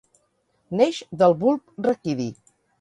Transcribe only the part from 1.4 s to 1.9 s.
bulb